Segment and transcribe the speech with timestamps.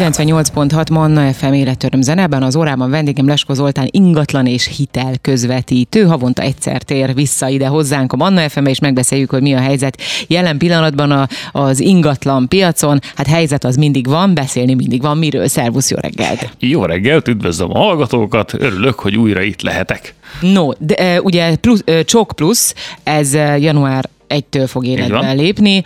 [0.00, 2.42] 98.6 Manna FM életöröm zenében.
[2.42, 6.04] Az órában vendégem Lesko Zoltán ingatlan és hitel közvetítő.
[6.04, 10.00] Havonta egyszer tér vissza ide hozzánk a Manna fm és megbeszéljük, hogy mi a helyzet
[10.26, 12.98] jelen pillanatban a, az ingatlan piacon.
[13.14, 15.18] Hát helyzet az mindig van, beszélni mindig van.
[15.18, 15.48] Miről?
[15.48, 16.50] Szervusz, jó reggelt!
[16.58, 20.14] Jó reggelt, üdvözlöm a hallgatókat, örülök, hogy újra itt lehetek.
[20.40, 25.82] No, de e, ugye plusz, e, Csok Plusz, ez e, január egytől fog életbe lépni,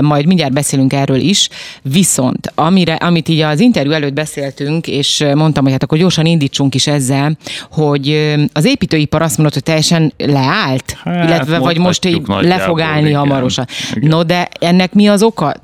[0.00, 1.48] majd mindjárt beszélünk erről is.
[1.82, 6.74] Viszont, amire, amit így az interjú előtt beszéltünk, és mondtam, hogy hát akkor gyorsan indítsunk
[6.74, 7.36] is ezzel,
[7.70, 12.80] hogy az építőipar azt mondott, hogy teljesen leállt, Hát, illetve vagy most így le fog
[12.80, 13.66] állni hamarosan.
[14.00, 15.54] No, de ennek mi az oka?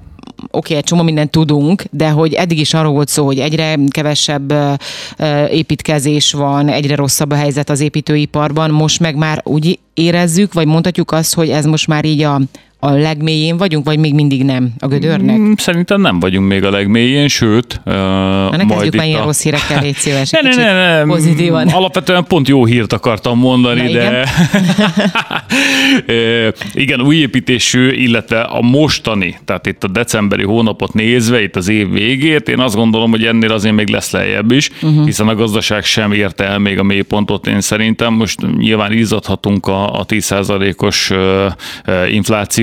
[0.50, 4.54] Oké, egy csomó mindent tudunk, de hogy eddig is arról volt szó, hogy egyre kevesebb
[5.50, 11.12] építkezés van, egyre rosszabb a helyzet az építőiparban, most meg már úgy érezzük, vagy mondhatjuk
[11.12, 12.40] azt, hogy ez most már így a,
[12.80, 15.36] a legmélyén vagyunk, vagy még mindig nem a gödörnek?
[15.36, 17.92] Mm, Szerintem nem vagyunk még a legmélyén, sőt, uh,
[18.56, 19.24] ne kezdjük már ilyen a...
[19.24, 21.68] rossz hírekkel, légy szíves, Ne, ne, ne, ne, pozitívan.
[21.78, 24.28] Alapvetően pont jó hírt akartam mondani, Na, de
[26.06, 31.68] Ö, igen, új építésű, illetve a mostani, tehát itt a decemberi hónapot nézve, itt az
[31.68, 35.04] év végét, én azt gondolom, hogy ennél azért még lesz lejjebb is, uh-huh.
[35.04, 40.00] hiszen a gazdaság sem érte el még a mélypontot, én szerintem most nyilván izzadhatunk a,
[40.00, 41.46] a 10%-os ö,
[41.84, 42.06] ö,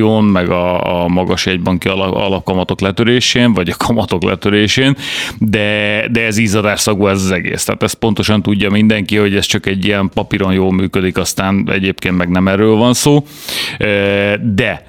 [0.05, 4.95] infláción, meg a, a magas egybanki alap, alapkamatok letörésén, vagy a kamatok letörésén,
[5.39, 7.63] de, de ez izzadásszagú ez az egész.
[7.63, 12.17] Tehát ezt pontosan tudja mindenki, hogy ez csak egy ilyen papíron jól működik, aztán egyébként
[12.17, 13.25] meg nem erről van szó.
[14.41, 14.85] De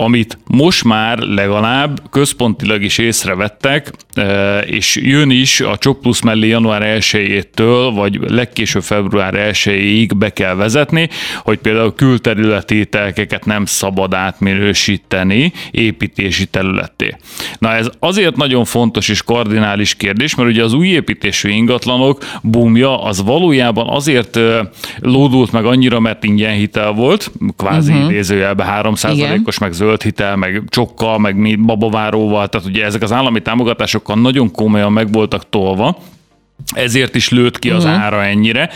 [0.00, 6.48] amit most már legalább központilag is észrevettek, ö, és jön is a Csok Plusz mellé
[6.48, 11.08] január 1-től, vagy legkésőbb február 1-ig be kell vezetni,
[11.42, 17.16] hogy például külterületi telkeket nem szabad átminősíteni építési területté.
[17.58, 23.02] Na ez azért nagyon fontos és kardinális kérdés, mert ugye az új építésű ingatlanok boomja
[23.02, 24.62] az valójában azért ö,
[24.98, 28.10] lódult meg annyira, mert ingyen hitel volt, kvázi uh-huh.
[28.10, 33.42] idézőjelben 3%-os, meg zöld hitel, meg csokkal, meg mi babaváróval, tehát ugye ezek az állami
[33.42, 35.98] támogatásokkal nagyon komolyan meg voltak tolva,
[36.74, 38.00] ezért is lőtt ki az uh-huh.
[38.02, 38.70] ára ennyire,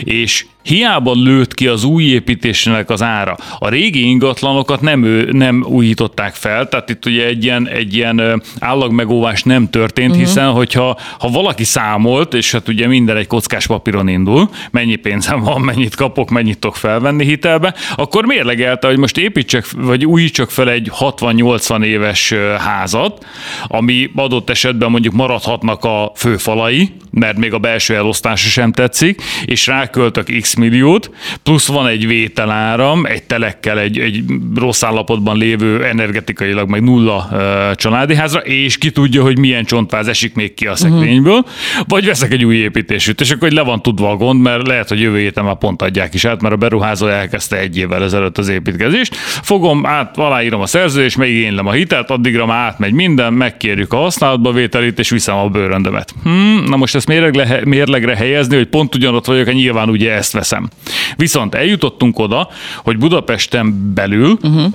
[0.00, 3.36] és hiába lőtt ki az új építésnek az ára.
[3.58, 8.42] A régi ingatlanokat nem, ő, nem újították fel, tehát itt ugye egy ilyen, egy ilyen
[8.58, 10.24] állagmegóvás nem történt, uh-huh.
[10.24, 15.40] hiszen hogyha ha valaki számolt, és hát ugye minden egy kockás papíron indul, mennyi pénzem
[15.40, 20.70] van, mennyit kapok, mennyit tudok felvenni hitelbe, akkor mérlegelte, hogy most építsek, vagy újítsak fel
[20.70, 23.26] egy 60-80 éves házat,
[23.66, 29.66] ami adott esetben mondjuk maradhatnak a főfalai, mert még a belső elosztása sem tetszik, és
[29.66, 31.10] ráköltök x milliót,
[31.42, 34.24] plusz van egy vételáram, egy telekkel, egy, egy
[34.54, 40.08] rossz állapotban lévő energetikailag meg nulla uh, családi házra, és ki tudja, hogy milyen csontváz
[40.08, 41.86] esik még ki a szekrényből, uh-huh.
[41.88, 44.88] vagy veszek egy új építésűt, és akkor hogy le van tudva a gond, mert lehet,
[44.88, 48.38] hogy jövő héten már pont adják is át, mert a beruházó elkezdte egy évvel ezelőtt
[48.38, 49.14] az építkezést.
[49.42, 54.52] Fogom, át, aláírom a szerződést, megigénylem a hitelt, addigra már átmegy minden, megkérjük a használatba
[54.52, 56.14] vételit, és viszem a bőröndömet.
[56.22, 60.68] Hmm, na most ezt mérlegre, mérlegre helyezni, hogy pont ugyanott vagyok, nyilván ugye ezt veszem.
[61.16, 64.74] Viszont eljutottunk oda, hogy Budapesten belül uh-huh.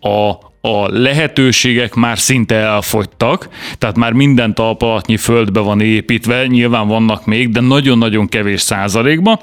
[0.00, 3.48] a a lehetőségek már szinte elfogytak,
[3.78, 9.40] tehát már minden talpalatnyi földbe van építve, nyilván vannak még, de nagyon-nagyon kevés százalékban,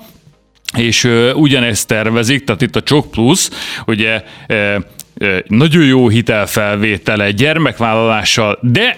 [0.78, 3.50] és ö, ugyanezt tervezik, tehát itt a Csok Plus,
[3.86, 4.76] ugye ö,
[5.18, 8.98] ö, nagyon jó hitelfelvétele, gyermekvállalással, de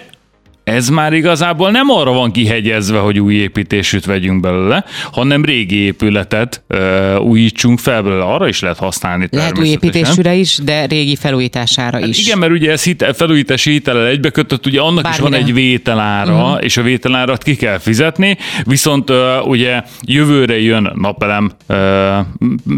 [0.64, 6.62] ez már igazából nem arra van kihegyezve, hogy új építésűt vegyünk belőle, hanem régi épületet
[6.66, 8.24] ö, újítsunk fel belőle.
[8.24, 12.16] Arra is lehet használni Lehet új építésűre is, de régi felújítására is.
[12.16, 15.50] Hát Igen, mert ugye ez hitel, felújítási hitellel egybekötött, ugye annak is van Bármire.
[15.50, 16.64] egy vételára, uh-huh.
[16.64, 21.76] és a vételárat ki kell fizetni, viszont uh, ugye jövőre jön napelem, uh,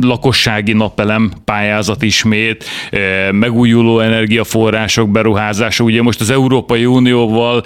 [0.00, 7.62] lakossági napelem pályázat ismét, uh, megújuló energiaforrások beruházása, ugye most az Európai Unióval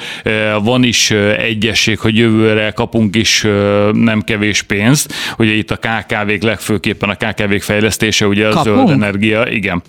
[0.62, 5.76] van is uh, egyesség, hogy jövőre kapunk is uh, nem kevés pénzt, ugye itt a
[5.76, 8.88] KKV-k legfőképpen a KKV-k fejlesztése, ugye a Kapunk?
[8.88, 9.82] zöld energia, igen.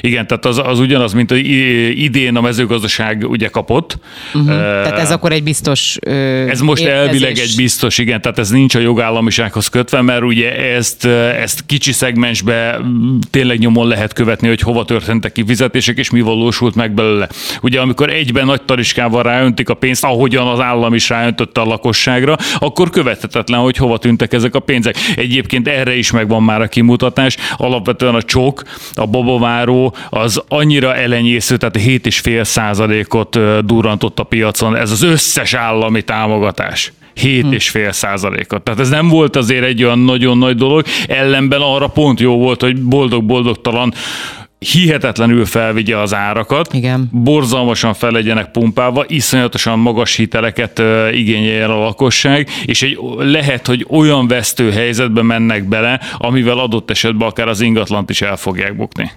[0.00, 1.46] Igen, tehát az, az ugyanaz, mint hogy
[2.00, 3.98] idén a mezőgazdaság ugye kapott.
[4.34, 4.50] Uh-huh.
[4.50, 6.10] Uh, Tehát ez akkor egy biztos ö,
[6.48, 7.06] ez most érkezés.
[7.06, 11.92] elvileg egy biztos, igen, tehát ez nincs a jogállamisághoz kötve, mert ugye ezt, ezt kicsi
[11.92, 12.80] szegmensbe
[13.30, 17.28] tényleg nyomon lehet követni, hogy hova történtek kifizetések, és mi valósult meg belőle.
[17.60, 21.64] Ugye amikor egyben nagy tariskával ráöntik ráöntik a pénzt, ahogyan az állam is ráöntötte a
[21.64, 24.96] lakosságra, akkor követhetetlen, hogy hova tűntek ezek a pénzek.
[25.16, 27.36] Egyébként erre is megvan már a kimutatás.
[27.56, 28.62] Alapvetően a csok,
[28.94, 34.76] a babaváró az annyira elenyésző, tehát 7,5 százalékot durrantott a piacon.
[34.76, 36.92] Ez az összes állami támogatás.
[37.16, 38.62] 7,5 százalékot.
[38.62, 42.60] Tehát ez nem volt azért egy olyan nagyon nagy dolog, ellenben arra pont jó volt,
[42.60, 43.92] hogy boldog-boldogtalan
[44.60, 47.08] hihetetlenül felvigye az árakat, Igen.
[47.12, 54.28] borzalmasan fel legyenek pumpálva, iszonyatosan magas hiteleket igényeljen a lakosság, és egy, lehet, hogy olyan
[54.28, 59.10] vesztő helyzetbe mennek bele, amivel adott esetben akár az ingatlant is el fogják bukni.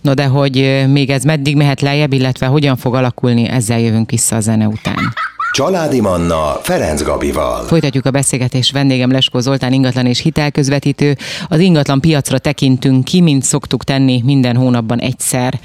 [0.00, 4.36] No de hogy még ez meddig mehet lejjebb, illetve hogyan fog alakulni, ezzel jövünk vissza
[4.36, 5.14] a zene után.
[5.56, 7.64] Családi Manna Ferenc Gabival.
[7.64, 11.16] Folytatjuk a beszélgetés vendégem Leskó Zoltán ingatlan és hitelközvetítő.
[11.48, 15.60] Az ingatlan piacra tekintünk ki, mint szoktuk tenni minden hónapban egyszer.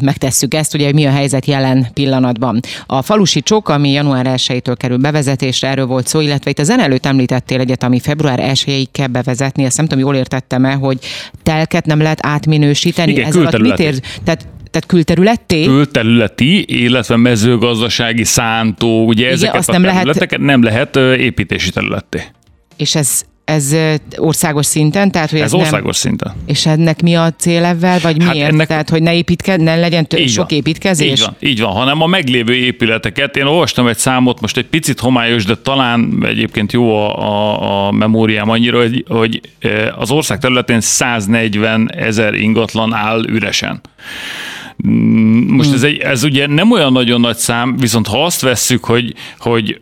[0.00, 2.60] Megtesszük ezt, ugye mi a helyzet jelen pillanatban.
[2.86, 6.80] A falusi csok, ami január 1-től kerül bevezetésre, erről volt szó, illetve itt a zen
[6.80, 9.64] előtt említettél egyet, ami február 1-ig kell bevezetni.
[9.64, 10.98] Ezt nem tudom, jól értettem-e, hogy
[11.42, 13.10] telket nem lehet átminősíteni.
[13.10, 14.00] Igen, Ez alatt mit érz?
[14.24, 14.46] Tehát
[14.78, 15.64] tehát külterületi?
[15.64, 20.46] Külterületi, illetve mezőgazdasági szántó, ugye Igen, ezeket azt a nem területeket lehet...
[20.46, 22.22] nem lehet építési területté.
[22.76, 23.74] És ez ez
[24.16, 25.10] országos szinten?
[25.10, 26.12] Tehát, hogy ez, ez országos nem...
[26.12, 26.32] szinten.
[26.46, 28.52] És ennek mi a cél ebben, vagy hát miért?
[28.52, 28.66] Ennek...
[28.66, 30.58] Tehát, hogy ne, építke, ne legyen tő, sok van.
[30.58, 31.10] építkezés?
[31.10, 33.36] Így van, így van, hanem a meglévő épületeket.
[33.36, 37.92] Én olvastam egy számot, most egy picit homályos, de talán egyébként jó a, a, a
[37.92, 39.40] memóriám annyira, hogy, hogy
[39.98, 43.80] az ország területén 140 ezer ingatlan áll üresen.
[44.88, 48.84] Mm, most ez, egy, ez ugye nem olyan nagyon nagy szám, viszont ha azt vesszük,
[48.84, 49.80] hogy, hogy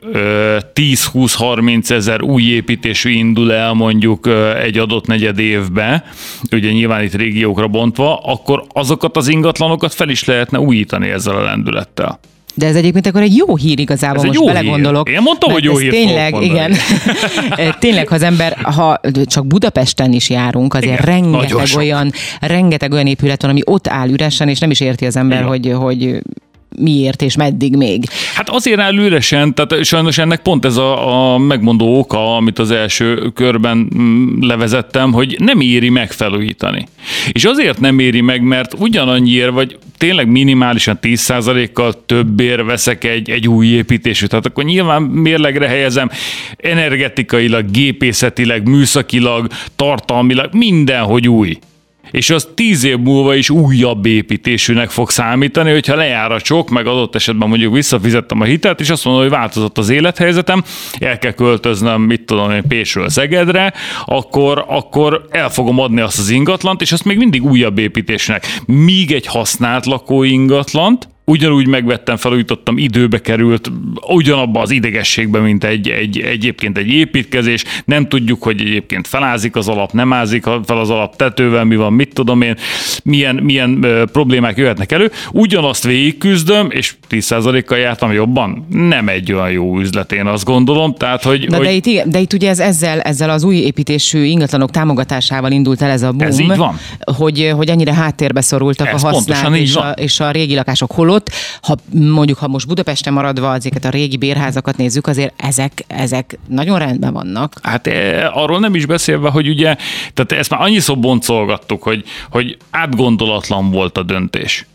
[0.75, 4.29] 10-20-30 ezer új építésű indul el mondjuk
[4.63, 6.05] egy adott negyed évbe,
[6.53, 11.43] ugye nyilván itt régiókra bontva, akkor azokat az ingatlanokat fel is lehetne újítani ezzel a
[11.43, 12.19] lendülettel.
[12.57, 15.09] De ez egyébként akkor egy jó hír igazából, ez most jó belegondolok.
[15.09, 15.17] Hír.
[15.17, 16.75] Én mondtam, hogy jó hír Tényleg, igen.
[17.79, 23.07] tényleg, ha az ember, ha csak Budapesten is járunk, azért igen, rengeteg olyan, rengeteg olyan
[23.07, 26.21] épület van, ami ott áll üresen, és nem is érti az ember, hogy, hogy
[26.79, 28.05] miért és meddig még.
[28.35, 32.71] Hát azért áll üresen, tehát sajnos ennek pont ez a, a megmondó oka, amit az
[32.71, 36.89] első körben mm, levezettem, hogy nem éri meg felújítani.
[37.33, 43.49] És azért nem éri meg, mert ugyanannyiért, vagy tényleg minimálisan 10%-kal többért veszek egy, egy
[43.49, 44.27] új építésű.
[44.27, 46.11] Tehát akkor nyilván mérlegre helyezem
[46.57, 49.47] energetikailag, gépészetileg, műszakilag,
[49.77, 51.59] tartalmilag, mindenhogy új
[52.11, 56.87] és az tíz év múlva is újabb építésűnek fog számítani, hogyha lejár a csok, meg
[56.87, 60.65] adott esetben mondjuk visszafizettem a hitelt, és azt mondom, hogy változott az élethelyzetem,
[60.99, 63.73] el kell költöznöm, mit tudom én, Pésről Szegedre,
[64.05, 68.47] akkor, akkor el fogom adni azt az ingatlant, és azt még mindig újabb építésnek.
[68.67, 73.71] Míg egy használt lakó ingatlant, ugyanúgy megvettem, felújítottam, időbe került,
[74.09, 77.65] ugyanabba az idegességbe, mint egy, egy, egyébként egy építkezés.
[77.85, 81.93] Nem tudjuk, hogy egyébként felázik az alap, nem ázik fel az alap tetővel, mi van,
[81.93, 82.57] mit tudom én,
[83.05, 85.11] milyen, milyen ö, problémák jöhetnek elő.
[85.33, 88.67] Ugyanazt végigküzdöm, és 10%-kal jártam jobban.
[88.71, 90.95] Nem egy olyan jó üzlet, én azt gondolom.
[90.95, 91.67] Tehát, hogy, Na, hogy...
[91.67, 95.91] De, itt, de itt ugye ez ezzel, ezzel az új építésű ingatlanok támogatásával indult el
[95.91, 96.31] ez a boom.
[96.31, 96.79] Ez így van.
[97.17, 100.93] Hogy, hogy ennyire háttérbe szorultak ez a használt és a, és a régi lakások.
[100.93, 101.31] Holott ott,
[101.63, 106.79] ha mondjuk, ha most Budapesten maradva azért a régi bérházakat nézzük, azért ezek, ezek nagyon
[106.79, 107.53] rendben vannak.
[107.63, 109.77] Hát e, arról nem is beszélve, hogy ugye,
[110.15, 114.67] tehát ezt már annyiszor boncolgattuk, hogy, hogy átgondolatlan volt a döntés.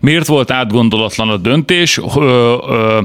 [0.00, 1.98] Miért volt átgondolatlan a döntés?
[2.16, 3.00] Ö, ö,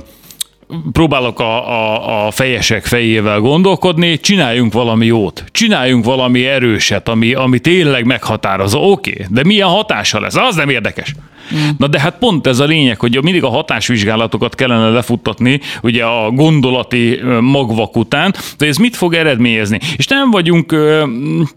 [0.92, 7.60] próbálok a, a, a fejesek fejével gondolkodni, csináljunk valami jót, csináljunk valami erőset, ami, ami
[7.60, 8.92] tényleg meghatározó.
[8.92, 10.36] Oké, okay, de milyen hatása lesz?
[10.36, 11.14] Az nem érdekes.
[11.56, 11.70] Mm.
[11.78, 16.32] Na de hát pont ez a lényeg, hogy mindig a hatásvizsgálatokat kellene lefuttatni, ugye a
[16.32, 19.80] gondolati magvak után, de ez mit fog eredményezni?
[19.98, 20.70] És nem vagyunk,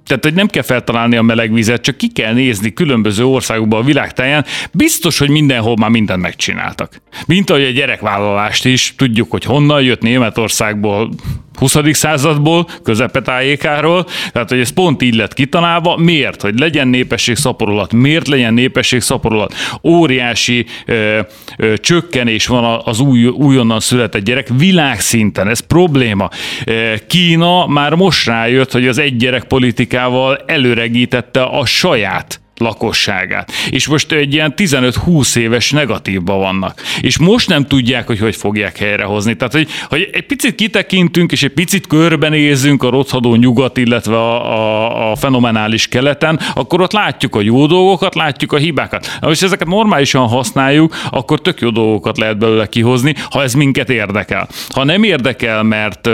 [0.07, 3.85] tehát hogy nem kell feltalálni a meleg vizet, csak ki kell nézni különböző országokban a
[3.85, 7.03] világtáján, biztos, hogy mindenhol már mindent megcsináltak.
[7.27, 11.11] Mint ahogy a gyerekvállalást is, tudjuk, hogy honnan jött Németországból,
[11.55, 11.77] 20.
[11.93, 15.97] századból, közepetájékáról, tehát hogy ez pont így lett kitalálva.
[15.97, 16.43] Miért?
[16.43, 17.93] Hogy legyen népesség szaporulat.
[17.93, 19.55] Miért legyen népesség szaporulat?
[19.83, 21.21] Óriási ö,
[21.57, 26.29] ö, csökkenés van az új, újonnan született gyerek világszinten, ez probléma.
[27.07, 33.53] Kína már most rájött, hogy az egy gyerek politikával előregítette a saját lakosságát.
[33.71, 36.83] És most egy ilyen 15-20 éves negatívban vannak.
[37.01, 39.37] És most nem tudják, hogy hogy fogják helyrehozni.
[39.37, 44.53] Tehát, hogy, hogy egy picit kitekintünk, és egy picit körbenézzünk a rothadó nyugat, illetve a,
[44.53, 49.19] a, a fenomenális keleten, akkor ott látjuk a jó dolgokat, látjuk a hibákat.
[49.21, 53.91] Na, és ezeket normálisan használjuk, akkor tök jó dolgokat lehet belőle kihozni, ha ez minket
[53.91, 54.49] érdekel.
[54.69, 56.09] Ha nem érdekel, mert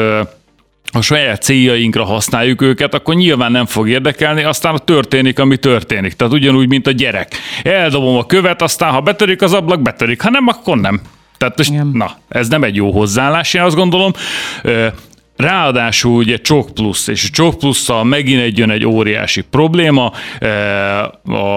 [0.92, 6.12] a saját céljainkra használjuk őket, akkor nyilván nem fog érdekelni, aztán történik, ami történik.
[6.12, 7.36] Tehát ugyanúgy, mint a gyerek.
[7.62, 11.00] Eldobom a követ, aztán ha betörik az ablak, betörik, ha nem, akkor nem.
[11.38, 14.12] Tehát most, na, ez nem egy jó hozzáállás, én azt gondolom.
[15.38, 20.12] Ráadásul ugye csok plusz, és a csok plusszal megint egy jön egy óriási probléma.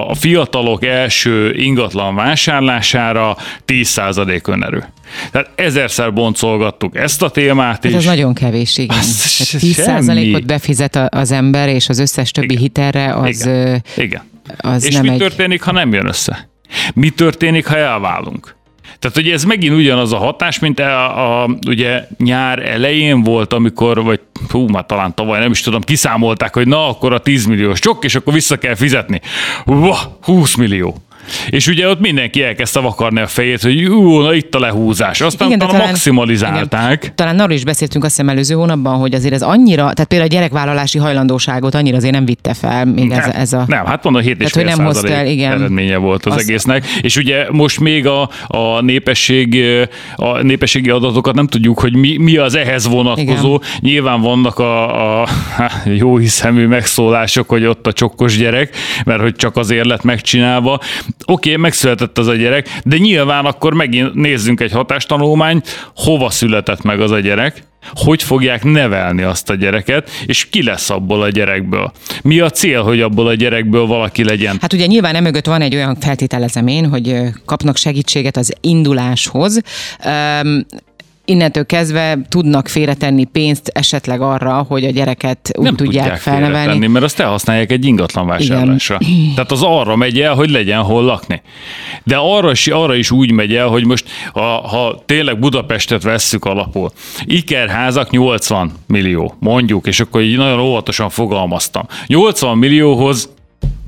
[0.07, 4.85] A fiatalok első ingatlan vásárlására 10% önerő.
[5.31, 7.93] Tehát ezerszer boncolgattuk ezt a témát hát is.
[7.93, 8.97] Ez nagyon kevés, igen.
[8.99, 12.61] 10%-ot befizet az ember, és az összes többi igen.
[12.61, 13.83] hitelre az, igen.
[13.97, 14.21] igen.
[14.57, 15.17] az és nem mi egy...
[15.17, 16.49] történik, ha nem jön össze?
[16.93, 18.55] Mi történik, ha elválunk?
[19.01, 24.03] Tehát ugye ez megint ugyanaz a hatás, mint a, a ugye nyár elején volt, amikor,
[24.03, 27.79] vagy hú, már talán tavaly, nem is tudom, kiszámolták, hogy na, akkor a 10 milliós
[27.79, 29.21] csok, és akkor vissza kell fizetni.
[29.65, 29.91] Hú,
[30.21, 30.95] 20 millió.
[31.49, 35.21] És ugye ott mindenki elkezdte vakarni a fejét, hogy jó, na itt a lehúzás.
[35.21, 37.03] Aztán igen, talán, maximalizálták.
[37.03, 37.15] Igen.
[37.15, 40.33] Talán arról is beszéltünk azt hiszem előző hónapban, hogy azért ez annyira, tehát például a
[40.33, 43.63] gyerekvállalási hajlandóságot annyira azért nem vitte fel még nem, ez, ez a...
[43.67, 45.51] Nem, hát mondom, 7 és fél nem hozta el, igen.
[45.51, 46.85] eredménye volt az, az egésznek.
[47.01, 49.63] És ugye most még a, a népesség,
[50.15, 53.55] a népességi adatokat nem tudjuk, hogy mi, mi az ehhez vonatkozó.
[53.55, 53.77] Igen.
[53.79, 55.27] Nyilván vannak a, a
[55.85, 60.79] jó hiszemű megszólások, hogy ott a csokkos gyerek, mert hogy csak azért lett megcsinálva,
[61.25, 66.81] Oké, okay, megszületett az a gyerek, de nyilván akkor megint nézzünk egy hatástanulmányt, hova született
[66.81, 67.63] meg az a gyerek,
[67.93, 71.91] hogy fogják nevelni azt a gyereket, és ki lesz abból a gyerekből.
[72.21, 74.57] Mi a cél, hogy abból a gyerekből valaki legyen?
[74.61, 79.61] Hát ugye nyilván emögött van egy olyan feltételezem én, hogy kapnak segítséget az induláshoz
[81.31, 86.87] innentől kezdve tudnak félretenni pénzt esetleg arra, hogy a gyereket úgy nem tudják, tudják felnevelni.
[86.87, 88.97] mert azt elhasználják egy ingatlan vásárlásra.
[88.99, 89.33] Igen.
[89.35, 91.41] Tehát az arra megy el, hogy legyen hol lakni.
[92.03, 96.45] De arra is, arra is úgy megy el, hogy most ha, ha tényleg Budapestet vesszük
[96.45, 96.91] alapul,
[97.25, 101.85] ikerházak 80 millió, mondjuk, és akkor így nagyon óvatosan fogalmaztam.
[102.07, 103.29] 80 millióhoz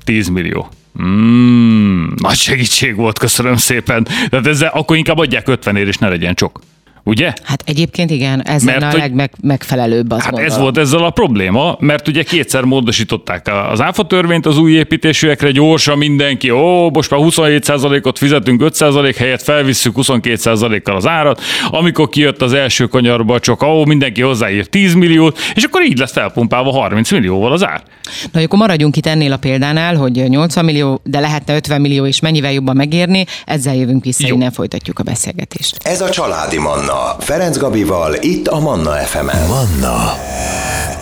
[0.03, 0.69] 10 millió.
[1.01, 4.07] Mm, nagy segítség volt, köszönöm szépen.
[4.29, 6.59] Tehát ezzel akkor inkább adják 50 ér, és ne legyen csok.
[7.05, 7.33] Ugye?
[7.43, 10.53] Hát egyébként igen, ez mert, a legmegfelelőbb az Hát gondolom.
[10.53, 15.51] ez volt ezzel a probléma, mert ugye kétszer módosították az áfa törvényt az új építésűekre,
[15.51, 22.41] gyorsan mindenki, ó, most már 27%-ot fizetünk, 5% helyett felvisszük 22%-kal az árat, amikor kijött
[22.41, 27.11] az első kanyarba, csak ó, mindenki hozzáír 10 milliót, és akkor így lesz felpumpálva 30
[27.11, 27.83] millióval az ár.
[28.31, 32.19] Na, akkor maradjunk itt ennél a példánál, hogy 80 millió, de lehetne 50 millió is
[32.19, 34.35] mennyivel jobban megérni, ezzel jövünk vissza, Jó.
[34.35, 35.77] innen folytatjuk a beszélgetést.
[35.83, 37.15] Ez a Családi Manna Manna.
[37.19, 39.47] Ferenc Gabival, itt a Manna FM-en.
[39.47, 40.15] Manna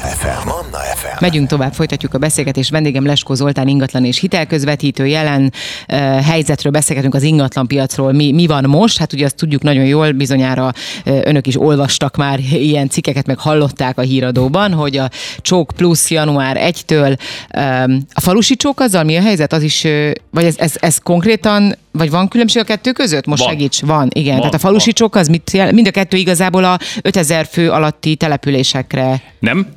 [0.03, 0.47] FM.
[0.47, 1.17] Manna FM.
[1.19, 2.69] Megyünk tovább, folytatjuk a beszélgetést.
[2.69, 5.53] Vendégem Leskó Zoltán ingatlan és hitelközvetítő jelen
[5.87, 8.11] uh, helyzetről beszélgetünk az ingatlan piacról.
[8.11, 8.97] Mi, mi van most?
[8.97, 10.73] Hát ugye azt tudjuk nagyon jól, bizonyára
[11.05, 16.09] uh, önök is olvastak már ilyen cikkeket, meg hallották a híradóban, hogy a csók plusz
[16.11, 17.19] január 1-től
[17.55, 19.53] uh, a falusi csók azzal mi a helyzet?
[19.53, 23.25] Az is, uh, vagy ez, ez, ez konkrétan vagy van különbség a kettő között?
[23.25, 23.51] Most van.
[23.51, 24.31] segíts, van, igen.
[24.31, 25.71] Van, Tehát a falusi csok az mit jel?
[25.71, 29.21] Mind a kettő igazából a 5000 fő alatti településekre.
[29.39, 29.67] Nem,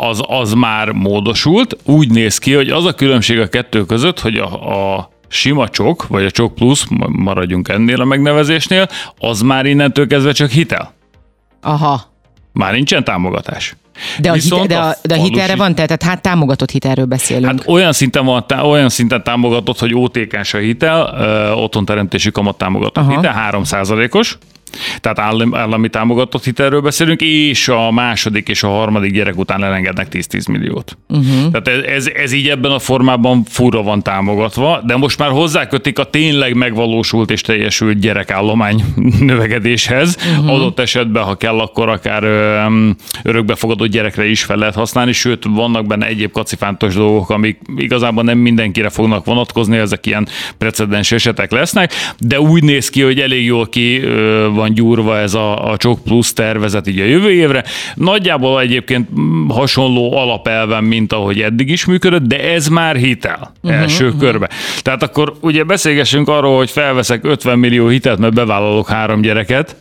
[0.00, 1.76] az, az már módosult.
[1.84, 6.06] Úgy néz ki, hogy az a különbség a kettő között, hogy a, a sima csok,
[6.06, 8.88] vagy a csok plusz, maradjunk ennél a megnevezésnél,
[9.18, 10.94] az már innentől kezdve csak hitel.
[11.60, 12.10] Aha.
[12.52, 13.76] Már nincsen támogatás.
[14.18, 17.46] De a, hite, de, a, de a hitelre van, tehát hát támogatott hitelről beszélünk.
[17.46, 21.14] Hát olyan szinten, van, olyan szinten támogatott, hogy OTK-s a hitel,
[21.54, 23.14] otthonteremtési kamat támogatott Aha.
[23.14, 23.62] hitel, 3
[24.10, 24.38] os
[25.00, 30.06] tehát állami, állami támogatott hitelről beszélünk, és a második és a harmadik gyerek után elengednek
[30.10, 30.96] 10-10 milliót.
[31.08, 31.50] Uh-huh.
[31.50, 36.04] Tehát ez, ez így ebben a formában fura van támogatva, de most már hozzákötik a
[36.04, 38.84] tényleg megvalósult és teljesült gyerekállomány
[39.20, 40.16] növekedéshez.
[40.36, 40.54] Uh-huh.
[40.54, 42.24] Adott esetben, ha kell, akkor akár
[43.22, 48.38] örökbefogadott gyerekre is fel lehet használni, sőt, vannak benne egyéb kacifántos dolgok, amik igazából nem
[48.38, 53.68] mindenkire fognak vonatkozni, ezek ilyen precedens esetek lesznek, de úgy néz ki, hogy elég jól
[53.68, 54.00] ki
[54.62, 57.64] van gyúrva ez a, a Csok Plus tervezet így a jövő évre.
[57.94, 59.08] Nagyjából egyébként
[59.48, 64.20] hasonló alapelven, mint ahogy eddig is működött, de ez már hitel uh-huh, első uh-huh.
[64.20, 64.48] körbe.
[64.82, 69.76] Tehát akkor ugye beszélgessünk arról, hogy felveszek 50 millió hitelt, mert bevállalok három gyereket,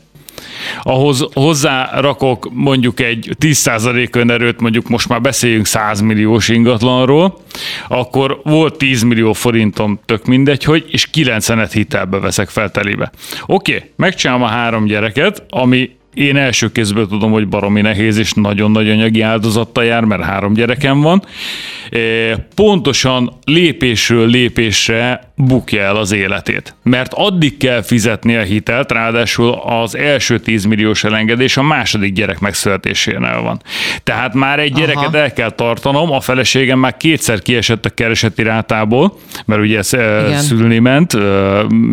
[0.82, 7.38] ahhoz hozzárakok mondjuk egy 10% önerőt, mondjuk most már beszéljünk 100 milliós ingatlanról,
[7.88, 12.72] akkor volt 10 millió forintom, tök mindegy, hogy, és 90-et hitelbe veszek fel.
[13.46, 18.72] Oké, megcsinálom a három gyereket, ami én első kézből tudom, hogy baromi nehéz és nagyon
[18.72, 21.24] nagy anyagi áldozattal jár, mert három gyerekem van.
[22.56, 26.76] Pontosan lépésről lépésre bukja el az életét.
[26.84, 32.40] Mert addig kell fizetni a hitelt, ráadásul az első 10 milliós elengedés a második gyerek
[32.40, 33.62] megszületésénél van.
[34.04, 35.18] Tehát már egy gyereket Aha.
[35.18, 40.40] el kell tartanom, a feleségem már kétszer kiesett a kereseti rátából, mert ugye ez Igen.
[40.40, 41.18] szülni ment,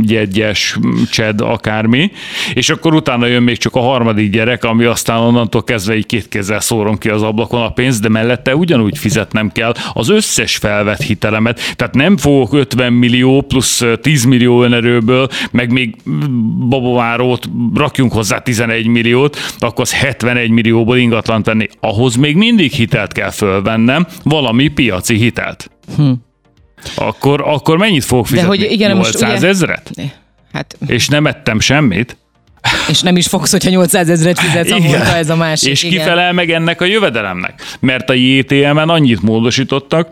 [0.02, 0.78] gyegyes,
[1.10, 2.10] csed, akármi,
[2.54, 6.28] és akkor utána jön még csak a harmadik gyerek, ami aztán onnantól kezdve így két
[6.28, 11.02] kézzel szórom ki az ablakon a pénzt, de mellette ugyanúgy fizetnem kell az összes felvett
[11.02, 11.74] hitelemet.
[11.76, 15.96] Tehát nem fogok 50 millió plusz 10 millió önerőből, meg még
[16.68, 21.66] babovárót rakjunk hozzá 11 milliót, akkor az 71 millióból ingatlan tenni.
[21.80, 25.70] Ahhoz még mindig hitelt kell fölvennem, valami piaci hitelt.
[25.96, 26.10] Hm.
[26.94, 28.56] Akkor, akkor mennyit fogok fizetni?
[28.56, 29.90] De hogy igen, 800 most, ezret?
[30.52, 30.76] Hát...
[30.86, 32.16] És nem ettem semmit?
[32.88, 35.70] És nem is fogsz, hogyha 800 ezeret fizetsz havonta, ez a másik.
[35.70, 35.98] És igen.
[35.98, 37.62] kifelel meg ennek a jövedelemnek.
[37.80, 40.08] Mert a JTM-en annyit módosítottak,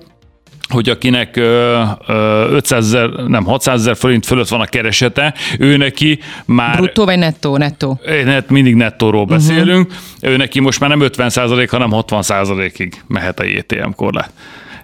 [0.68, 6.76] hogy akinek 500 ezer, nem 600 ezer forint fölött van a keresete, ő neki már...
[6.76, 7.56] Bruttó vagy nettó?
[7.56, 8.00] Nettó.
[8.24, 9.32] Net, mindig nettóról mhm.
[9.32, 9.86] beszélünk.
[9.86, 10.32] Uh-huh.
[10.32, 14.30] Ő neki most már nem 50 százalék, hanem 60 százalékig mehet a JTM korlát.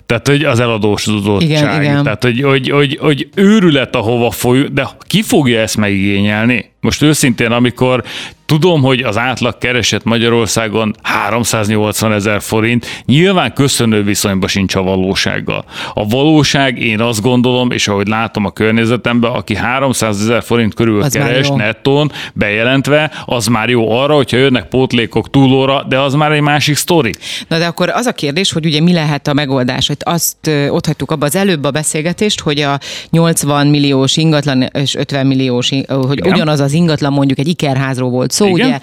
[0.06, 1.48] Tehát, hogy az eladósodottság.
[1.48, 2.02] Igen, igen.
[2.02, 6.71] Tehát, hogy, hogy, hogy, hogy őrület, ahova foly, de ki fogja ezt megigényelni?
[6.82, 8.04] Most őszintén, amikor
[8.46, 15.64] tudom, hogy az átlag kereset Magyarországon 380 ezer forint, nyilván köszönő viszonyban sincs a valósággal.
[15.94, 21.02] A valóság, én azt gondolom, és ahogy látom a környezetemben, aki 300 ezer forint körül
[21.02, 26.32] az keres nettón bejelentve, az már jó arra, hogyha jönnek pótlékok túlóra, de az már
[26.32, 27.14] egy másik sztori.
[27.48, 30.86] Na de akkor az a kérdés, hogy ugye mi lehet a megoldás, hogy azt ott
[30.86, 32.78] hagytuk abba az előbb a beszélgetést, hogy a
[33.10, 36.32] 80 milliós ingatlan és 50 milliós, hogy Igen.
[36.32, 38.66] ugyanaz az az ingatlan mondjuk egy ikerházról volt szó, Igen.
[38.66, 38.78] ugye,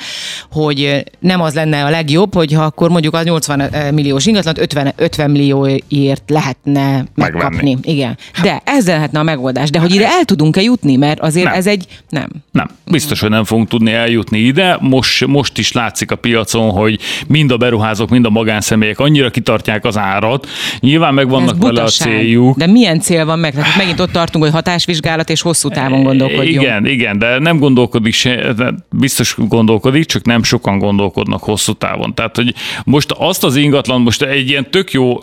[0.51, 5.31] hogy nem az lenne a legjobb, hogyha akkor mondjuk a 80 milliós ingatlant 50, 50
[5.31, 7.55] millióért lehetne megkapni.
[7.55, 7.77] Megvenni.
[7.81, 8.17] Igen.
[8.41, 9.69] De ez lehetne a megoldás.
[9.69, 10.95] De hogy ide el tudunk-e jutni?
[10.95, 11.53] Mert azért nem.
[11.53, 11.85] ez egy...
[12.09, 12.29] Nem.
[12.51, 12.69] Nem.
[12.85, 14.77] Biztos, hogy nem fogunk tudni eljutni ide.
[14.81, 19.85] Most, most is látszik a piacon, hogy mind a beruházók, mind a magánszemélyek annyira kitartják
[19.85, 20.47] az árat.
[20.79, 22.57] Nyilván megvannak vele a céljuk.
[22.57, 23.53] De milyen cél van meg?
[23.53, 26.61] Tehát megint ott tartunk, hogy hatásvizsgálat és hosszú távon gondolkodjunk.
[26.61, 28.53] Igen, igen, de nem gondol gondolkodik, se,
[28.89, 32.13] biztos gondolkodik, csak nem sokan gondolkodnak hosszú távon.
[32.13, 35.19] Tehát, hogy most azt az ingatlan, most egy ilyen tök jó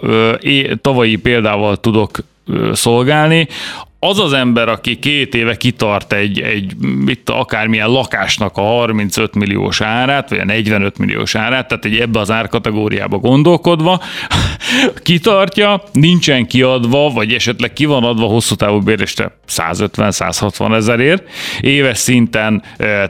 [0.81, 2.19] tavalyi példával tudok
[2.73, 3.49] szolgálni,
[3.99, 9.81] az az ember, aki két éve kitart egy, egy mit, akármilyen lakásnak a 35 milliós
[9.81, 14.01] árát, vagy a 45 milliós árát, tehát egy ebbe az árkategóriába gondolkodva,
[15.03, 21.23] kitartja, nincsen kiadva, vagy esetleg ki van adva hosszú távú bérésre 150-160 ezerért,
[21.61, 22.63] éves szinten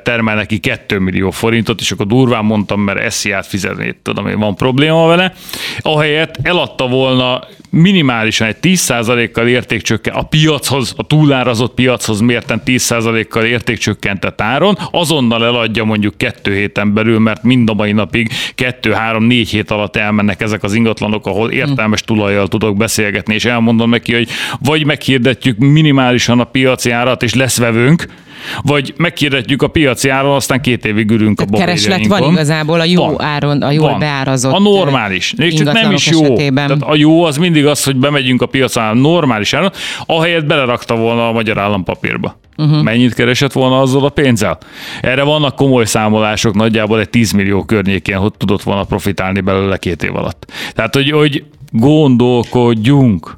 [0.03, 4.55] termel neki 2 millió forintot, és akkor durván mondtam, mert SZIA-t fizetni, tudom én, van
[4.55, 5.33] probléma vele,
[5.79, 10.29] ahelyett eladta volna minimálisan egy 10%-kal értékcsökken a
[10.77, 17.43] piachoz, a túlárazott piachoz mérten 10%-kal értékcsökkentett áron, azonnal eladja mondjuk kettő héten belül, mert
[17.43, 22.01] mind a mai napig kettő, három, négy hét alatt elmennek ezek az ingatlanok, ahol értelmes
[22.01, 24.29] tulajjal tudok beszélgetni, és elmondom neki, hogy
[24.61, 28.07] vagy meghirdetjük minimálisan a piaci árat, és lesz vevőnk,
[28.62, 32.85] vagy megkérdetjük a piaci áron, aztán két évig ülünk Tehát a kereslet van igazából a
[32.85, 33.22] jó van.
[33.22, 33.99] áron, a jól van.
[33.99, 35.35] beárazott A normális.
[35.37, 36.22] Még csak nem is jó.
[36.22, 36.66] Esetében.
[36.66, 39.70] Tehát a jó az mindig az, hogy bemegyünk a piacon normális áron,
[40.07, 42.38] ahelyett belerakta volna a magyar állampapírba.
[42.57, 42.83] Uh-huh.
[42.83, 44.59] Mennyit keresett volna azzal a pénzzel?
[45.01, 50.03] Erre vannak komoly számolások, nagyjából egy 10 millió környékén, hogy tudott volna profitálni belőle két
[50.03, 50.53] év alatt.
[50.72, 53.37] Tehát, hogy, hogy gondolkodjunk.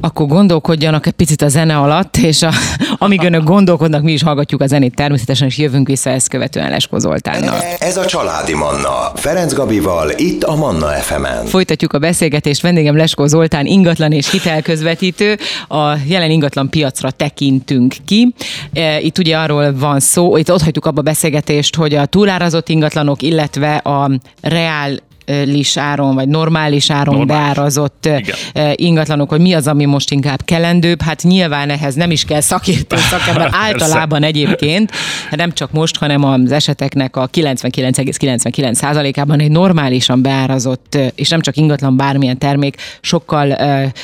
[0.00, 2.52] Akkor gondolkodjanak egy picit a zene alatt, és a,
[2.98, 6.98] amíg önök gondolkodnak, mi is hallgatjuk a zenét természetesen, és jövünk vissza ezt követően Lesko
[6.98, 7.62] Zoltánnal.
[7.78, 9.12] Ez a Családi Manna.
[9.14, 11.44] Ferenc Gabival, itt a Manna fm -en.
[11.46, 12.62] Folytatjuk a beszélgetést.
[12.62, 15.38] Vendégem Lesko Zoltán, ingatlan és hitelközvetítő.
[15.68, 18.34] A jelen ingatlan piacra tekintünk ki.
[18.72, 22.68] E, itt ugye arról van szó, itt ott hagytuk abba a beszélgetést, hogy a túlárazott
[22.68, 27.44] ingatlanok, illetve a reál normális áron, vagy normális áron normális.
[27.44, 28.74] beárazott Igen.
[28.74, 31.02] ingatlanok, hogy mi az, ami most inkább kellendőbb.
[31.02, 34.90] Hát nyilván ehhez nem is kell szakértő szakember általában egyébként,
[35.30, 41.96] nem csak most, hanem az eseteknek a 99,99%-ában egy normálisan beárazott, és nem csak ingatlan,
[41.96, 43.56] bármilyen termék sokkal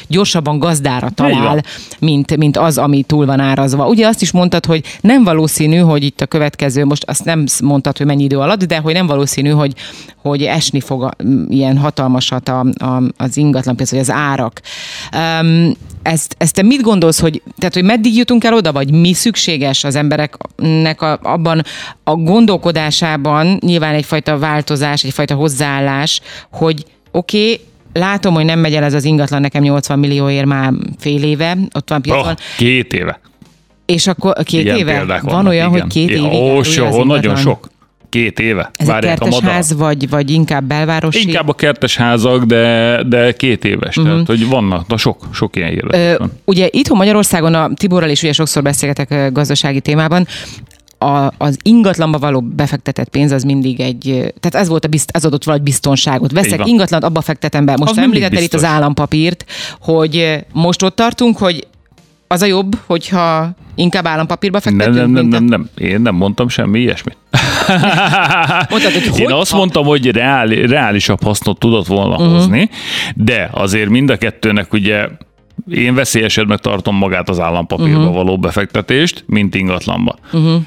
[0.08, 1.62] gyorsabban gazdára talál,
[1.98, 3.88] mint, mint az, ami túl van árazva.
[3.88, 7.96] Ugye azt is mondtad, hogy nem valószínű, hogy itt a következő, most azt nem mondtad,
[7.96, 9.72] hogy mennyi idő alatt, de hogy nem valószínű, hogy,
[10.22, 11.16] hogy esni fog a,
[11.48, 14.60] ilyen hatalmasat a, a, az ingatlan piac, vagy az árak.
[15.40, 19.12] Um, ezt, ezt te mit gondolsz, hogy, tehát, hogy meddig jutunk el oda, vagy mi
[19.12, 21.62] szükséges az embereknek a, abban
[22.04, 27.60] a gondolkodásában, nyilván egyfajta változás, egyfajta hozzáállás, hogy oké, okay,
[27.92, 31.88] látom, hogy nem megy el ez az ingatlan nekem 80 millióért már fél éve, ott
[31.88, 32.32] van piacon.
[32.32, 33.20] Oh, két éve.
[33.86, 35.20] És akkor két Ilyen éve?
[35.22, 35.80] Van olyan, igen.
[35.80, 37.68] hogy két évig Ó, nagyon sok.
[38.08, 38.70] Két éve.
[38.76, 41.26] Ez Várják a ház, vagy, vagy inkább belvárosi?
[41.26, 43.96] Inkább a kertes házak, de, de két éves.
[43.96, 44.12] Uh-huh.
[44.12, 46.22] Tehát, hogy vannak, na sok, sok ilyen élet.
[46.44, 50.26] Ugye itthon Magyarországon a Tiborral is ugye sokszor beszélgetek gazdasági témában,
[50.98, 54.02] a, az ingatlanba való befektetett pénz az mindig egy,
[54.40, 56.32] tehát ez volt a bizt, az adott valahogy biztonságot.
[56.32, 57.76] Veszek ingatlant, abba fektetem be.
[57.76, 59.44] Most említetted itt az állampapírt,
[59.80, 61.66] hogy most ott tartunk, hogy
[62.26, 64.94] az a jobb, hogyha inkább állampapírba fektetünk?
[64.94, 65.88] Nem, nem, nem, nem, nem.
[65.88, 67.16] Én nem mondtam semmi ilyesmit.
[68.70, 72.32] Mondtad, hogy hogy Én azt mondtam, hogy reális, reálisabb hasznot tudott volna uh-huh.
[72.32, 72.70] hozni,
[73.14, 75.08] de azért mind a kettőnek ugye
[75.70, 78.14] én veszélyesebbnek tartom magát az állampapírba uh-huh.
[78.14, 80.16] való befektetést, mint ingatlanba.
[80.32, 80.62] Uh-huh.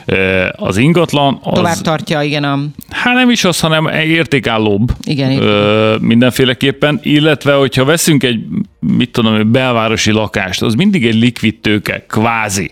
[0.51, 1.53] Az ingatlan az...
[1.53, 2.43] Tovább tartja, igen.
[2.43, 2.59] A...
[2.89, 4.91] Hát nem is az, hanem értékállóbb.
[5.03, 5.97] Igen, igen.
[6.01, 8.39] Mindenféleképpen, illetve hogyha veszünk egy,
[8.79, 12.71] mit tudom, belvárosi lakást, az mindig egy likvid tőke, kvázi.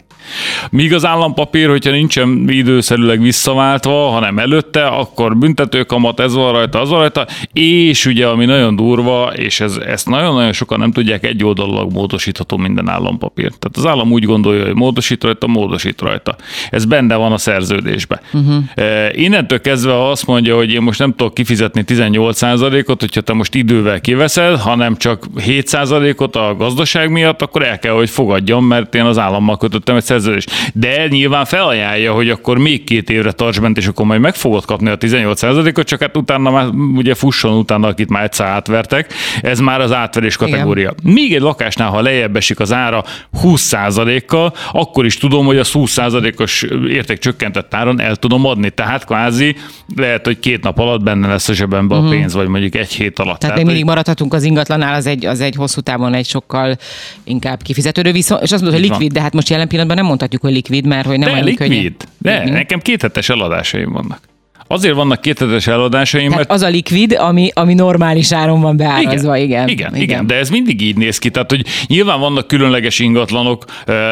[0.72, 6.90] Míg az állampapír, hogyha nincsen időszerűleg visszaváltva, hanem előtte, akkor büntetőkamat, ez van rajta, az
[6.90, 11.44] van rajta, és ugye, ami nagyon durva, és ez, ezt nagyon-nagyon sokan nem tudják, egy
[11.44, 13.52] oldalag módosítható minden állampapír.
[13.52, 16.36] Tehát az állam úgy gondolja, hogy módosít rajta, módosít rajta.
[16.70, 18.20] Ez benne van a szerződésben.
[18.34, 18.64] Uh-huh.
[18.76, 23.34] E, innentől kezdve, ha azt mondja, hogy én most nem tudok kifizetni 18%-ot, hogyha te
[23.34, 28.96] most idővel kiveszed, hanem csak 7%-ot a gazdaság miatt, akkor el kell, hogy fogadjam, mert
[28.96, 30.46] én az állammal kötöttem egy szerződés.
[30.74, 34.66] De nyilván felajánlja, hogy akkor még két évre tarts bent, és akkor majd meg fogod
[34.66, 39.14] kapni a 18%-ot, csak hát utána már ugye fusson utána, akit már egyszer átvertek.
[39.42, 40.94] Ez már az átverés kategória.
[41.00, 41.14] Igen.
[41.14, 43.04] Még egy lakásnál, ha lejjebb esik az ára
[43.44, 48.70] 20%-kal, akkor is tudom, hogy az 20%-os érték csökkentett áron el tudom adni.
[48.70, 49.56] Tehát kvázi
[49.96, 52.10] lehet, hogy két nap alatt benne lesz a zsebembe uh-huh.
[52.10, 53.40] a pénz, vagy mondjuk egy hét alatt.
[53.40, 56.78] Tehát, Tehát még mindig maradhatunk az ingatlanál, az egy, az egy hosszú távon egy sokkal
[57.24, 60.42] inkább kifizetődő, viszont, és azt mondod, hogy likvid, de hát most jelen pillanatban nem mondhatjuk,
[60.42, 62.08] hogy likvid, mert hogy nem de, likvid.
[62.22, 62.46] Könnyen.
[62.46, 64.20] De, nekem kéthetes eladásaim vannak.
[64.68, 66.52] Azért vannak kéthetes eladásaim, mert...
[66.52, 69.68] Az a likvid, ami, ami normális áron van beárazva, igen.
[69.68, 70.02] Igen, igen, igen.
[70.02, 71.30] igen, de ez mindig így néz ki.
[71.30, 73.66] Tehát, hogy nyilván vannak különleges ingatlanok,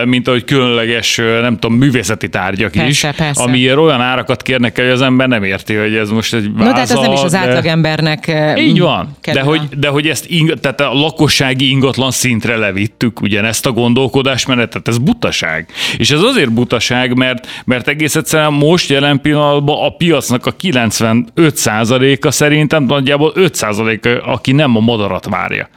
[0.05, 3.43] mint ahogy különleges, nem tudom, művészeti tárgyak persze, is, persze.
[3.43, 6.65] amiért olyan árakat kérnek el, hogy az ember nem érti, hogy ez most egy váza,
[6.65, 10.53] No, tehát ez nem is az átlagembernek Így van, de hogy, de hogy ezt ing,
[10.59, 15.69] tehát a lakossági ingatlan szintre levittük ugyanezt a gondolkodásmenetet, ez butaság.
[15.97, 22.31] És ez azért butaság, mert, mert egész egyszerűen most jelen pillanatban a piacnak a 95%-a
[22.31, 25.69] szerintem nagyjából 5%-a, aki nem a madarat várja.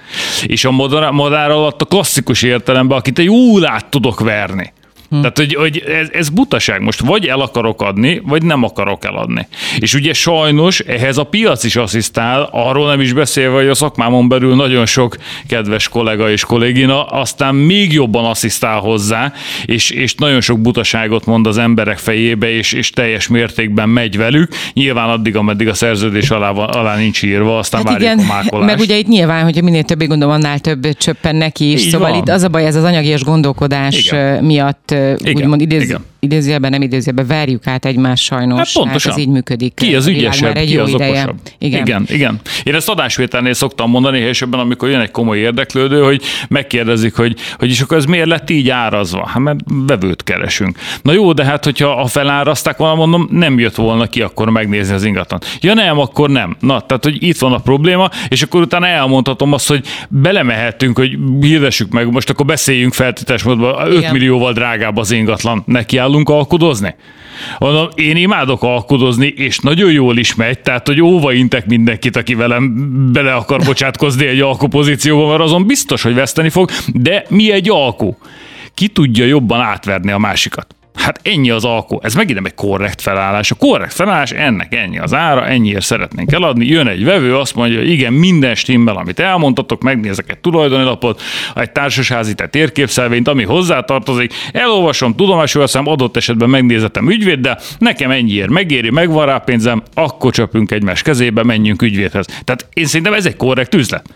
[0.46, 3.30] És a madár, madár alatt a klasszikus értelemben, akit egy
[3.64, 4.72] át tudok verni.
[5.08, 5.16] Hm.
[5.16, 6.80] Tehát, hogy, hogy ez, ez butaság.
[6.80, 9.46] Most vagy el akarok adni, vagy nem akarok eladni.
[9.78, 14.28] És ugye sajnos ehhez a piac is asszisztál, arról nem is beszélve, hogy a szakmámon
[14.28, 15.16] belül nagyon sok
[15.48, 19.32] kedves kollega és kollégina aztán még jobban asszisztál hozzá,
[19.64, 24.52] és, és nagyon sok butaságot mond az emberek fejébe, és, és teljes mértékben megy velük.
[24.72, 28.70] Nyilván addig, ameddig a szerződés alá, alá nincs írva, aztán hát igen, a mákolást.
[28.70, 31.84] Meg ugye itt nyilván, hogy minél többé gondolom, annál több csöppen neki is.
[31.84, 32.18] Így szóval van.
[32.18, 34.44] itt az a baj, ez az anyagias gondolkodás igen.
[34.44, 34.94] miatt
[35.34, 38.58] úgymond idéz, igen idézőjelben, nem idézőjelben verjük át egymást sajnos.
[38.58, 39.10] Hát pontosan.
[39.10, 39.74] Hát ez így működik.
[39.74, 41.10] Ki az ügyesebb, egy ki jó az ideje.
[41.10, 41.36] okosabb.
[41.58, 41.80] Igen.
[41.80, 42.40] igen, igen.
[42.62, 47.36] Én ezt adásvételnél szoktam mondani, és ebben, amikor jön egy komoly érdeklődő, hogy megkérdezik, hogy,
[47.58, 49.26] hogy is akkor ez miért lett így árazva?
[49.26, 50.78] Hát mert vevőt keresünk.
[51.02, 54.94] Na jó, de hát, hogyha a feláraszták volna, mondom, nem jött volna ki akkor megnézni
[54.94, 55.40] az ingatlan.
[55.60, 56.56] Ja nem, akkor nem.
[56.60, 61.18] Na, tehát, hogy itt van a probléma, és akkor utána elmondhatom azt, hogy belemehetünk, hogy
[61.40, 66.94] hirdessük meg, most akkor beszéljünk feltétes módban, 5 millióval drágább az ingatlan, neki állunk alkudozni?
[67.58, 72.34] Mondom, én imádok alkudozni, és nagyon jól is megy, tehát hogy óva intek mindenkit, aki
[72.34, 72.72] velem
[73.12, 78.14] bele akar bocsátkozni egy alkupozícióba, mert azon biztos, hogy veszteni fog, de mi egy alku?
[78.74, 80.77] Ki tudja jobban átverni a másikat?
[80.98, 82.00] Hát ennyi az alkó.
[82.04, 83.50] Ez megint nem egy korrekt felállás.
[83.50, 86.66] A korrekt felállás ennek ennyi az ára, ennyiért szeretnénk eladni.
[86.66, 91.22] Jön egy vevő, azt mondja, hogy igen, minden stimmel, amit elmondtatok, megnézek egy tulajdoni lapot,
[91.54, 98.50] egy társasházi térképszelvényt, ami hozzátartozik, elolvasom, tudomásul veszem, adott esetben megnézetem ügyvéd, de nekem ennyiért
[98.50, 102.26] megéri, megvan rá pénzem, akkor csapunk egymás kezébe, menjünk ügyvédhez.
[102.44, 104.06] Tehát én szerintem ez egy korrekt üzlet.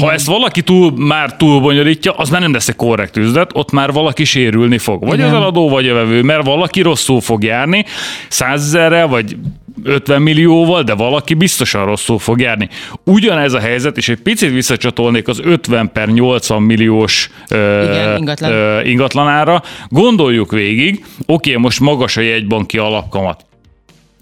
[0.00, 3.70] Ha ezt valaki túl, már túl bonyolítja, az már nem lesz egy korrekt üzlet, ott
[3.72, 5.04] már valaki sérülni fog.
[5.04, 5.28] Vagy Igen.
[5.28, 7.84] az eladó, vagy a vevő, mert valaki rosszul fog járni,
[8.28, 9.36] százezerrel, vagy
[9.84, 12.68] 50 millióval, de valaki biztosan rosszul fog járni.
[13.04, 18.52] Ugyanez a helyzet, és egy picit visszacsatolnék az 50 per 80 milliós Igen, ingatlan.
[18.52, 19.62] ö, ingatlanára.
[19.88, 23.44] Gondoljuk végig, oké, most magas a jegybanki alapkamat.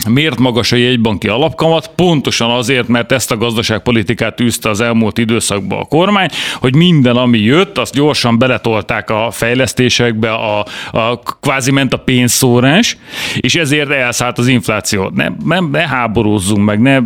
[0.09, 1.91] Miért magas a jegybanki alapkamat?
[1.97, 6.29] Pontosan azért, mert ezt a gazdaságpolitikát űzte az elmúlt időszakban a kormány,
[6.61, 12.97] hogy minden, ami jött, azt gyorsan beletolták a fejlesztésekbe, a, a kvázi ment a pénzszórás,
[13.41, 15.11] és ezért elszállt az infláció.
[15.15, 16.99] Ne, nem, ne háborúzzunk meg, ne,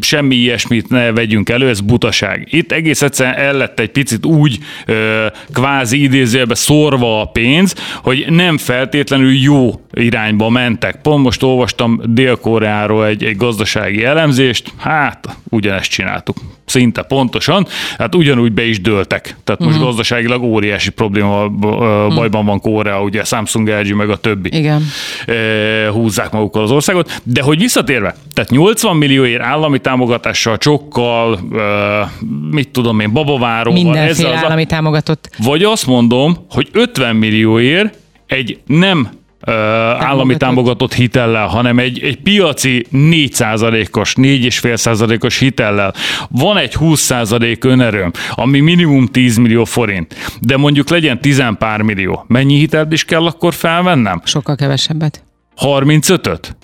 [0.00, 2.48] semmi ilyesmit ne vegyünk elő, ez butaság.
[2.50, 8.26] Itt egész egyszerűen el lett egy picit úgy ö, kvázi idézőjelbe szórva a pénz, hogy
[8.28, 11.00] nem feltétlenül jó irányba mentek.
[11.02, 16.36] Pont most olvastam Dél-Koreáról egy, egy gazdasági elemzést, hát ugyanezt csináltuk.
[16.64, 17.66] Szinte pontosan,
[17.98, 19.36] hát ugyanúgy be is dőltek.
[19.44, 19.88] Tehát most uh-huh.
[19.88, 22.14] gazdaságilag óriási probléma, uh-huh.
[22.14, 24.50] bajban van Korea, ugye Samsung, LG meg a többi.
[24.52, 24.82] Igen.
[25.92, 27.20] Húzzák magukkal az országot.
[27.24, 31.40] De hogy visszatérve, tehát 80 millióért állami támogatással, csokkal,
[32.50, 33.82] mit tudom én, babaváróval.
[33.82, 35.30] Mindenféle ez állami támogatott.
[35.38, 39.08] Vagy azt mondom, hogy 50 millióért egy nem
[39.98, 45.94] állami támogatott hitellel, hanem egy, egy piaci 4%-os, 4,5%-os hitellel
[46.28, 52.24] van egy 20% önerőm, ami minimum 10 millió forint, de mondjuk legyen 10 pár millió.
[52.28, 54.20] Mennyi hitelt is kell akkor felvennem?
[54.24, 55.22] Sokkal kevesebbet.
[55.60, 56.56] 35-öt?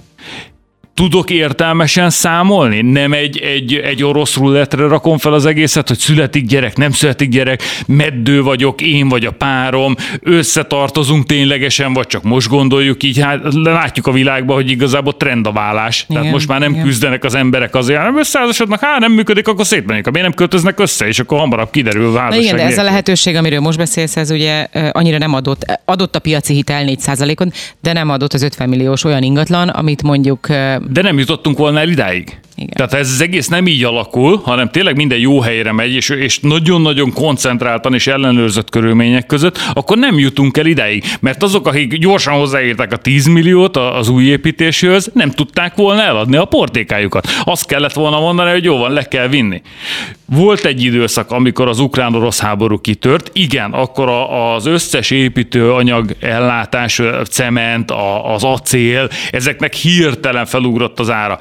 [0.97, 2.81] Tudok értelmesen számolni?
[2.81, 7.29] Nem egy, egy, egy orosz rulettre rakom fel az egészet, hogy születik gyerek, nem születik
[7.29, 13.41] gyerek, meddő vagyok, én vagy a párom, összetartozunk ténylegesen, vagy csak most gondoljuk így, hát
[13.53, 16.05] látjuk a világban, hogy igazából trend a vállás.
[16.09, 16.85] Igen, Tehát most már nem igen.
[16.85, 21.07] küzdenek az emberek azért, nem összeházasodnak, hát nem működik, akkor szétmenik, miért nem költöznek össze,
[21.07, 22.45] és akkor hamarabb kiderül a házasság.
[22.45, 26.19] Igen, de ez a lehetőség, amiről most beszélsz, ez ugye annyira nem adott, adott a
[26.19, 30.49] piaci hitel 4%-on, de nem adott az 50 milliós olyan ingatlan, amit mondjuk
[30.89, 32.39] de nem jutottunk volna el idáig.
[32.59, 32.73] Igen.
[32.75, 36.39] Tehát ez az egész nem így alakul, hanem tényleg minden jó helyre megy, és, és
[36.39, 41.05] nagyon-nagyon koncentráltan és ellenőrzött körülmények között, akkor nem jutunk el ideig.
[41.21, 46.37] Mert azok, akik gyorsan hozzáértek a 10 milliót az új építéshez, nem tudták volna eladni
[46.37, 47.29] a portékájukat.
[47.45, 49.63] Azt kellett volna mondani, hogy jó van, le kell vinni.
[50.25, 54.09] Volt egy időszak, amikor az ukrán-orosz háború kitört, igen, akkor
[54.55, 57.93] az összes építőanyag ellátás, cement,
[58.35, 61.39] az acél, ezeknek hirtelen felugrott az ára.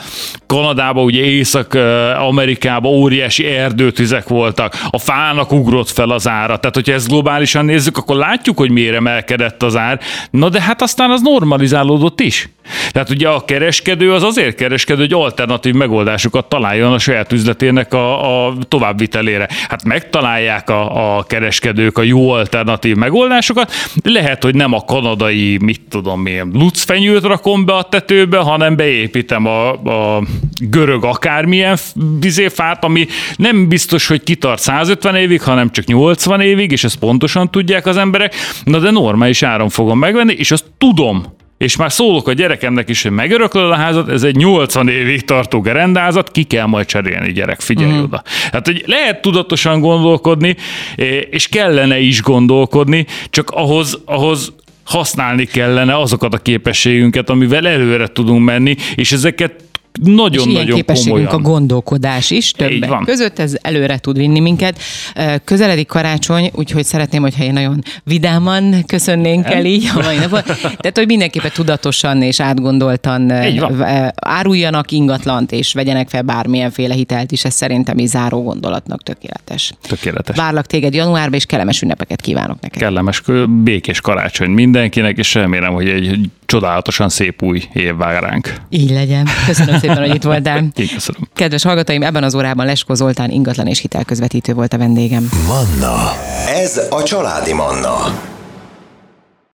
[0.47, 6.57] Kanadában ugye Észak-Amerikában óriási erdőtüzek voltak, a fának ugrott fel az ára.
[6.57, 9.99] Tehát, hogyha ezt globálisan nézzük, akkor látjuk, hogy miért emelkedett az ár.
[10.29, 12.49] Na de hát aztán az normalizálódott is.
[12.91, 18.47] Tehát ugye a kereskedő az azért kereskedő, hogy alternatív megoldásokat találjon a saját üzletének a,
[18.47, 19.47] a továbbvitelére.
[19.69, 23.71] Hát megtalálják a, a kereskedők a jó alternatív megoldásokat.
[24.03, 29.45] Lehet, hogy nem a kanadai, mit tudom én, lucfenyőt rakom be a tetőbe, hanem beépítem
[29.45, 30.23] a, a
[30.69, 31.77] görög akármilyen
[32.19, 37.51] vizéfát, ami nem biztos, hogy kitart 150 évig, hanem csak 80 évig, és ezt pontosan
[37.51, 38.35] tudják az emberek.
[38.63, 43.01] Na de normális áron fogom megvenni, és azt tudom, és már szólok a gyerekemnek is,
[43.01, 47.61] hogy megöröklöd a házat, ez egy 80 évig tartó gerendázat, ki kell majd cserélni, gyerek,
[47.61, 48.03] figyelj uh-huh.
[48.03, 48.23] oda.
[48.51, 50.55] Hát, hogy lehet tudatosan gondolkodni,
[51.29, 54.53] és kellene is gondolkodni, csak ahhoz, ahhoz
[54.83, 59.64] használni kellene azokat a képességünket, amivel előre tudunk menni, és ezeket
[60.03, 61.27] nagyon-nagyon komolyan.
[61.27, 63.03] a gondolkodás is többek van.
[63.03, 64.79] között, ez előre tud vinni minket.
[65.43, 70.41] Közeledik karácsony, úgyhogy szeretném, hogyha én nagyon vidáman köszönnénk el így a mai napon.
[70.61, 73.31] Tehát, hogy mindenképpen tudatosan és átgondoltan
[74.15, 79.73] áruljanak ingatlant, és vegyenek fel bármilyenféle hitelt is, ez szerintem így záró gondolatnak tökéletes.
[79.81, 80.35] Tökéletes.
[80.35, 82.81] Várlak téged januárban, és kellemes ünnepeket kívánok neked.
[82.81, 83.21] Kellemes,
[83.63, 88.53] békés karácsony mindenkinek, és remélem, hogy egy csodálatosan szép új év vár ránk.
[88.69, 89.27] Így legyen.
[89.45, 90.57] Köszönöm szépen, hogy itt voltál.
[90.75, 91.21] Én köszönöm.
[91.33, 95.29] Kedves hallgatóim, ebben az órában Lesko Zoltán ingatlan és hitelközvetítő volt a vendégem.
[95.47, 96.11] Manna.
[96.47, 98.33] Ez a családi Manna.